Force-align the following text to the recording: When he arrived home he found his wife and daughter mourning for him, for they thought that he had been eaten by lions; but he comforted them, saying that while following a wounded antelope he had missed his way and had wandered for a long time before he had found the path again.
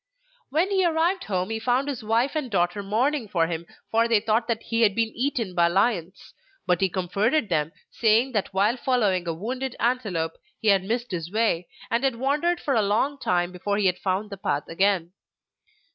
When 0.49 0.71
he 0.71 0.83
arrived 0.83 1.25
home 1.25 1.51
he 1.51 1.59
found 1.59 1.87
his 1.87 2.03
wife 2.03 2.31
and 2.35 2.49
daughter 2.49 2.81
mourning 2.81 3.27
for 3.27 3.45
him, 3.45 3.67
for 3.91 4.07
they 4.07 4.19
thought 4.19 4.47
that 4.47 4.63
he 4.63 4.81
had 4.81 4.95
been 4.95 5.11
eaten 5.15 5.53
by 5.53 5.67
lions; 5.67 6.33
but 6.65 6.81
he 6.81 6.89
comforted 6.89 7.49
them, 7.49 7.71
saying 7.91 8.31
that 8.31 8.51
while 8.51 8.77
following 8.77 9.27
a 9.27 9.33
wounded 9.35 9.75
antelope 9.79 10.39
he 10.59 10.69
had 10.69 10.83
missed 10.83 11.11
his 11.11 11.31
way 11.31 11.67
and 11.91 12.03
had 12.03 12.15
wandered 12.15 12.59
for 12.59 12.73
a 12.73 12.81
long 12.81 13.19
time 13.19 13.51
before 13.51 13.77
he 13.77 13.85
had 13.85 13.99
found 13.99 14.31
the 14.31 14.37
path 14.37 14.67
again. 14.67 15.13